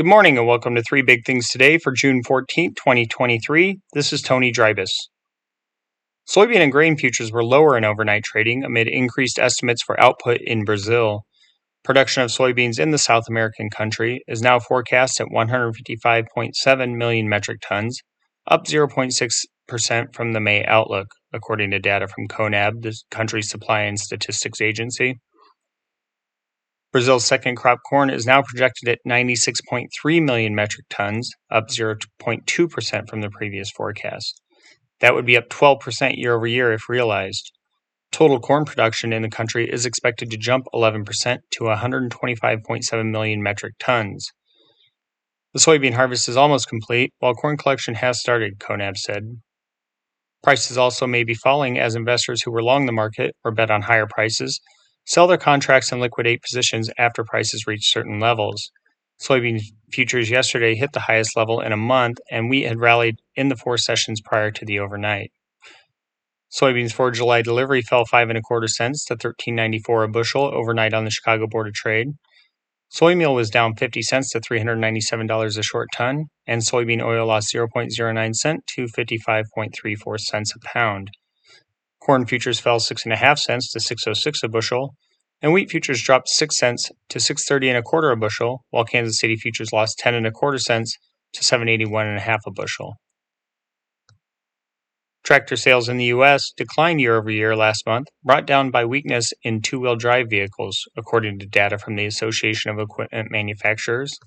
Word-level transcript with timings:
Good 0.00 0.06
morning 0.06 0.38
and 0.38 0.46
welcome 0.46 0.74
to 0.76 0.82
Three 0.82 1.02
Big 1.02 1.26
Things 1.26 1.50
Today 1.50 1.76
for 1.76 1.92
June 1.92 2.22
14, 2.26 2.72
2023. 2.74 3.80
This 3.92 4.14
is 4.14 4.22
Tony 4.22 4.50
Dreibus. 4.50 4.88
Soybean 6.26 6.62
and 6.62 6.72
grain 6.72 6.96
futures 6.96 7.30
were 7.30 7.44
lower 7.44 7.76
in 7.76 7.84
overnight 7.84 8.24
trading 8.24 8.64
amid 8.64 8.88
increased 8.88 9.38
estimates 9.38 9.82
for 9.82 10.02
output 10.02 10.38
in 10.40 10.64
Brazil. 10.64 11.26
Production 11.84 12.22
of 12.22 12.30
soybeans 12.30 12.80
in 12.80 12.92
the 12.92 12.96
South 12.96 13.24
American 13.28 13.68
country 13.68 14.22
is 14.26 14.40
now 14.40 14.58
forecast 14.58 15.20
at 15.20 15.26
155.7 15.26 16.96
million 16.96 17.28
metric 17.28 17.58
tons, 17.60 18.00
up 18.50 18.64
0.6% 18.64 20.14
from 20.14 20.32
the 20.32 20.40
May 20.40 20.64
outlook, 20.64 21.08
according 21.34 21.72
to 21.72 21.78
data 21.78 22.08
from 22.08 22.26
CONAB, 22.26 22.80
the 22.80 22.96
country's 23.10 23.50
supply 23.50 23.82
and 23.82 24.00
statistics 24.00 24.62
agency. 24.62 25.18
Brazil's 26.92 27.24
second 27.24 27.54
crop 27.54 27.78
corn 27.88 28.10
is 28.10 28.26
now 28.26 28.42
projected 28.42 28.88
at 28.88 28.98
96.3 29.06 30.22
million 30.22 30.56
metric 30.56 30.86
tons, 30.90 31.30
up 31.48 31.68
0.2% 31.68 33.08
from 33.08 33.20
the 33.20 33.30
previous 33.30 33.70
forecast. 33.70 34.40
That 34.98 35.14
would 35.14 35.24
be 35.24 35.36
up 35.36 35.48
12% 35.50 36.16
year 36.16 36.34
over 36.34 36.48
year 36.48 36.72
if 36.72 36.88
realized. 36.88 37.52
Total 38.10 38.40
corn 38.40 38.64
production 38.64 39.12
in 39.12 39.22
the 39.22 39.30
country 39.30 39.70
is 39.70 39.86
expected 39.86 40.32
to 40.32 40.36
jump 40.36 40.66
11% 40.74 41.38
to 41.52 41.64
125.7 41.64 43.10
million 43.10 43.40
metric 43.40 43.74
tons. 43.78 44.26
The 45.54 45.60
soybean 45.60 45.94
harvest 45.94 46.28
is 46.28 46.36
almost 46.36 46.68
complete, 46.68 47.12
while 47.20 47.34
corn 47.34 47.56
collection 47.56 47.94
has 47.94 48.18
started, 48.18 48.58
CONAB 48.58 48.96
said. 48.96 49.22
Prices 50.42 50.76
also 50.76 51.06
may 51.06 51.22
be 51.22 51.34
falling 51.34 51.78
as 51.78 51.94
investors 51.94 52.42
who 52.42 52.50
were 52.50 52.64
long 52.64 52.86
the 52.86 52.92
market 52.92 53.36
or 53.44 53.52
bet 53.52 53.70
on 53.70 53.82
higher 53.82 54.06
prices 54.08 54.60
sell 55.04 55.26
their 55.26 55.38
contracts 55.38 55.92
and 55.92 56.00
liquidate 56.00 56.42
positions 56.42 56.90
after 56.98 57.24
prices 57.24 57.66
reach 57.66 57.92
certain 57.92 58.20
levels. 58.20 58.70
Soybean 59.20 59.60
futures 59.92 60.30
yesterday 60.30 60.74
hit 60.74 60.92
the 60.92 61.00
highest 61.00 61.36
level 61.36 61.60
in 61.60 61.72
a 61.72 61.76
month, 61.76 62.18
and 62.30 62.48
wheat 62.48 62.66
had 62.66 62.80
rallied 62.80 63.16
in 63.36 63.48
the 63.48 63.56
four 63.56 63.76
sessions 63.76 64.20
prior 64.20 64.50
to 64.50 64.64
the 64.64 64.78
overnight. 64.78 65.30
Soybeans 66.50 66.92
for 66.92 67.10
July 67.10 67.42
delivery 67.42 67.82
fell 67.82 68.04
five 68.04 68.28
and 68.28 68.38
a 68.38 68.42
quarter 68.42 68.66
cents 68.66 69.04
to 69.04 69.16
13.94 69.16 70.04
a 70.04 70.08
bushel 70.08 70.44
overnight 70.52 70.94
on 70.94 71.04
the 71.04 71.10
Chicago 71.10 71.46
Board 71.46 71.68
of 71.68 71.74
Trade. 71.74 72.08
Soy 72.88 73.14
meal 73.14 73.34
was 73.34 73.50
down 73.50 73.76
50 73.76 74.02
cents 74.02 74.30
to 74.30 74.40
$397 74.40 75.58
a 75.58 75.62
short 75.62 75.88
ton, 75.94 76.24
and 76.44 76.60
soybean 76.60 77.00
oil 77.00 77.26
lost 77.28 77.54
0.09 77.54 78.34
cent 78.34 78.66
to 78.74 78.86
55.34 78.86 80.18
cents 80.18 80.54
a 80.56 80.58
pound. 80.66 81.12
Corn 82.00 82.26
futures 82.26 82.58
fell 82.58 82.80
six 82.80 83.04
and 83.04 83.12
a 83.12 83.16
half 83.16 83.38
cents 83.38 83.70
to 83.72 83.80
606 83.80 84.42
a 84.42 84.48
bushel, 84.48 84.94
and 85.42 85.52
wheat 85.52 85.70
futures 85.70 86.02
dropped 86.02 86.28
six 86.28 86.56
cents 86.56 86.90
to 87.08 87.20
630 87.20 87.68
and 87.68 87.78
a 87.78 87.82
quarter 87.82 88.10
a 88.10 88.16
bushel, 88.16 88.64
while 88.70 88.84
Kansas 88.84 89.18
City 89.18 89.36
futures 89.36 89.72
lost 89.72 89.98
10 89.98 90.14
and 90.14 90.26
a 90.26 90.30
quarter 90.30 90.58
cents 90.58 90.96
to 91.34 91.44
781 91.44 92.06
and 92.06 92.16
a 92.16 92.20
half 92.20 92.40
a 92.46 92.50
bushel. 92.50 92.96
Tractor 95.22 95.56
sales 95.56 95.88
in 95.88 95.98
the 95.98 96.06
U.S. 96.06 96.50
declined 96.56 97.00
year 97.00 97.16
over 97.16 97.30
year 97.30 97.54
last 97.54 97.86
month, 97.86 98.08
brought 98.24 98.46
down 98.46 98.70
by 98.70 98.86
weakness 98.86 99.32
in 99.42 99.60
two 99.60 99.80
wheel 99.80 99.94
drive 99.94 100.30
vehicles, 100.30 100.88
according 100.96 101.38
to 101.38 101.46
data 101.46 101.78
from 101.78 101.96
the 101.96 102.06
Association 102.06 102.70
of 102.70 102.78
Equipment 102.78 103.30
Manufacturers. 103.30 104.18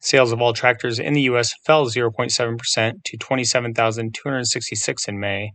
Sales 0.00 0.32
of 0.32 0.40
all 0.40 0.54
tractors 0.54 0.98
in 0.98 1.12
the 1.12 1.22
U.S. 1.22 1.52
fell 1.66 1.86
0.7% 1.86 3.04
to 3.04 3.16
27,266 3.18 5.08
in 5.08 5.20
May, 5.20 5.52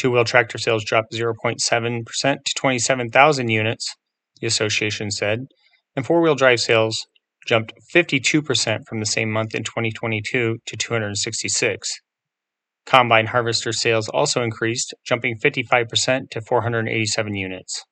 Two 0.00 0.10
wheel 0.12 0.24
tractor 0.24 0.56
sales 0.56 0.82
dropped 0.82 1.12
0.7% 1.12 2.06
to 2.22 2.54
27,000 2.56 3.48
units, 3.50 3.94
the 4.40 4.46
association 4.46 5.10
said, 5.10 5.40
and 5.94 6.06
four 6.06 6.22
wheel 6.22 6.34
drive 6.34 6.60
sales 6.60 7.06
jumped 7.46 7.74
52% 7.94 8.86
from 8.88 9.00
the 9.00 9.04
same 9.04 9.30
month 9.30 9.54
in 9.54 9.62
2022 9.62 10.56
to 10.64 10.76
266. 10.78 12.00
Combine 12.86 13.26
harvester 13.26 13.74
sales 13.74 14.08
also 14.08 14.42
increased, 14.42 14.94
jumping 15.04 15.36
55% 15.38 16.30
to 16.30 16.40
487 16.40 17.34
units. 17.34 17.84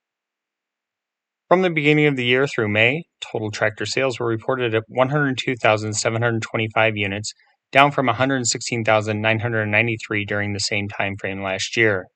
From 1.46 1.60
the 1.60 1.68
beginning 1.68 2.06
of 2.06 2.16
the 2.16 2.24
year 2.24 2.46
through 2.46 2.68
May, 2.68 3.02
total 3.20 3.50
tractor 3.50 3.84
sales 3.84 4.18
were 4.18 4.28
reported 4.28 4.74
at 4.74 4.84
102,725 4.88 6.96
units, 6.96 7.34
down 7.70 7.90
from 7.90 8.06
116,993 8.06 10.24
during 10.24 10.52
the 10.52 10.60
same 10.60 10.88
time 10.88 11.16
frame 11.16 11.42
last 11.42 11.76
year. 11.76 12.06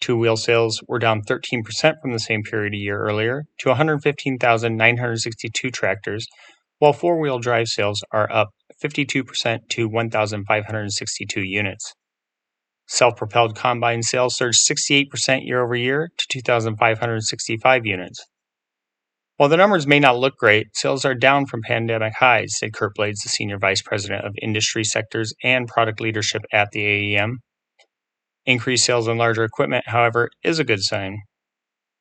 Two-wheel 0.00 0.36
sales 0.36 0.80
were 0.86 1.00
down 1.00 1.22
13% 1.22 2.00
from 2.00 2.12
the 2.12 2.20
same 2.20 2.44
period 2.44 2.74
a 2.74 2.76
year 2.76 3.00
earlier 3.00 3.42
to 3.58 3.70
115,962 3.70 5.70
tractors, 5.70 6.28
while 6.78 6.92
four-wheel 6.92 7.40
drive 7.40 7.66
sales 7.66 8.04
are 8.12 8.32
up 8.32 8.50
52% 8.82 9.68
to 9.70 9.88
1,562 9.88 11.42
units. 11.42 11.94
Self-propelled 12.86 13.56
combine 13.56 14.02
sales 14.02 14.36
surged 14.36 14.60
68% 14.70 15.44
year 15.44 15.64
over 15.64 15.74
year 15.74 16.10
to 16.16 16.26
2,565 16.30 17.84
units. 17.84 18.24
While 19.38 19.48
the 19.48 19.56
numbers 19.56 19.86
may 19.86 20.00
not 20.00 20.18
look 20.18 20.36
great, 20.36 20.66
sales 20.74 21.04
are 21.04 21.14
down 21.14 21.46
from 21.46 21.62
pandemic 21.62 22.12
highs, 22.18 22.58
said 22.58 22.72
Curt 22.72 22.96
Blades, 22.96 23.20
the 23.20 23.28
Senior 23.28 23.56
Vice 23.56 23.80
President 23.80 24.24
of 24.24 24.34
Industry 24.42 24.82
Sectors 24.82 25.32
and 25.44 25.68
Product 25.68 26.00
Leadership 26.00 26.42
at 26.52 26.72
the 26.72 26.80
AEM. 26.80 27.36
Increased 28.46 28.84
sales 28.84 29.06
on 29.06 29.16
larger 29.16 29.44
equipment, 29.44 29.84
however, 29.86 30.28
is 30.42 30.58
a 30.58 30.64
good 30.64 30.82
sign. 30.82 31.18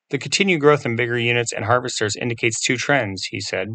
The 0.10 0.18
continued 0.18 0.62
growth 0.62 0.84
in 0.84 0.96
bigger 0.96 1.20
units 1.20 1.54
and 1.54 1.66
harvesters 1.66 2.16
indicates 2.16 2.60
two 2.60 2.76
trends, 2.76 3.26
he 3.30 3.40
said. 3.40 3.68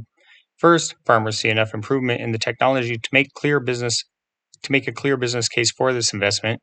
First, 0.58 0.96
farmers 1.06 1.38
see 1.38 1.48
enough 1.48 1.72
improvement 1.72 2.20
in 2.20 2.32
the 2.32 2.38
technology 2.38 2.96
to 2.96 3.08
make 3.12 3.32
clear 3.34 3.60
business 3.60 4.02
to 4.64 4.72
make 4.72 4.88
a 4.88 4.92
clear 4.92 5.16
business 5.16 5.48
case 5.48 5.70
for 5.70 5.92
this 5.92 6.12
investment. 6.12 6.60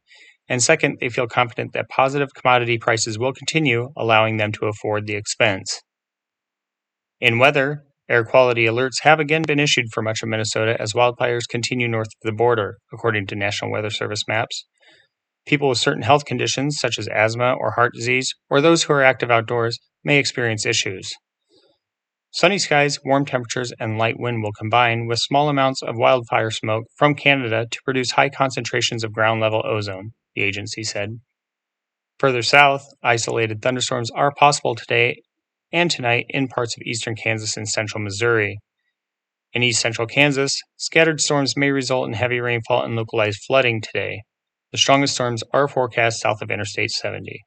And 0.50 0.62
second, 0.62 0.98
they 1.00 1.08
feel 1.08 1.28
confident 1.28 1.72
that 1.72 1.88
positive 1.88 2.34
commodity 2.34 2.78
prices 2.78 3.18
will 3.18 3.32
continue, 3.32 3.88
allowing 3.96 4.36
them 4.36 4.52
to 4.52 4.66
afford 4.66 5.08
the 5.08 5.16
expense. 5.16 5.80
In 7.22 7.38
weather, 7.38 7.84
air 8.08 8.24
quality 8.24 8.64
alerts 8.64 9.02
have 9.02 9.20
again 9.20 9.42
been 9.42 9.60
issued 9.60 9.92
for 9.92 10.02
much 10.02 10.24
of 10.24 10.30
Minnesota 10.30 10.80
as 10.80 10.94
wildfires 10.94 11.50
continue 11.50 11.90
north 11.90 12.08
of 12.08 12.24
the 12.24 12.32
border, 12.32 12.78
according 12.94 13.28
to 13.28 13.36
National 13.36 13.72
Weather 13.72 13.90
Service 13.90 14.24
maps. 14.26 14.66
People 15.46 15.68
with 15.68 15.80
certain 15.80 16.04
health 16.04 16.24
conditions, 16.24 16.78
such 16.80 16.98
as 16.98 17.10
asthma 17.10 17.56
or 17.60 17.72
heart 17.72 17.94
disease, 17.94 18.34
or 18.50 18.62
those 18.62 18.84
who 18.84 18.94
are 18.94 19.04
active 19.04 19.30
outdoors, 19.30 19.78
may 20.02 20.18
experience 20.18 20.66
issues. 20.66 21.12
Sunny 22.32 22.58
skies, 22.58 23.00
warm 23.04 23.26
temperatures, 23.26 23.74
and 23.82 23.98
light 23.98 24.18
wind 24.18 24.42
will 24.42 24.54
combine 24.54 25.06
with 25.06 25.20
small 25.20 25.50
amounts 25.50 25.82
of 25.82 25.98
wildfire 25.98 26.52
smoke 26.52 26.86
from 26.96 27.16
Canada 27.16 27.66
to 27.70 27.80
produce 27.84 28.12
high 28.12 28.30
concentrations 28.30 29.04
of 29.04 29.12
ground 29.12 29.42
level 29.42 29.62
ozone, 29.66 30.12
the 30.36 30.44
agency 30.44 30.84
said. 30.84 31.20
Further 32.20 32.44
south, 32.44 32.86
isolated 33.04 33.62
thunderstorms 33.62 34.10
are 34.12 34.32
possible 34.32 34.76
today 34.76 35.18
and 35.72 35.92
tonight 35.92 36.26
in 36.30 36.48
parts 36.48 36.76
of 36.76 36.84
eastern 36.84 37.16
Kansas 37.16 37.58
and 37.58 37.68
central 37.68 38.04
Missouri. 38.04 38.60
In 39.54 39.64
east 39.64 39.82
central 39.82 40.08
Kansas, 40.08 40.62
scattered 40.78 41.22
storms 41.22 41.58
may 41.58 41.72
result 41.72 42.08
in 42.08 42.14
heavy 42.14 42.40
rainfall 42.40 42.84
and 42.84 42.96
localized 42.96 43.44
flooding 43.48 43.82
today. 43.82 44.22
The 44.72 44.78
strongest 44.78 45.16
storms 45.16 45.44
are 45.54 45.68
forecast 45.68 46.20
south 46.20 46.42
of 46.42 46.52
Interstate 46.52 46.92
70. 46.92 47.42